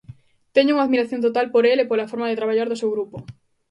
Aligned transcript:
Teño 0.55 0.71
unha 0.75 0.85
admiración 0.87 1.23
total 1.25 1.47
por 1.53 1.63
el 1.71 1.77
e 1.83 1.89
pola 1.89 2.09
forma 2.11 2.29
de 2.29 2.39
traballar 2.39 2.67
do 2.69 2.79
seu 2.81 2.89
grupo. 2.95 3.17